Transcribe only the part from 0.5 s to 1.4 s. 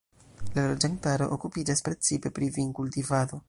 La loĝantaro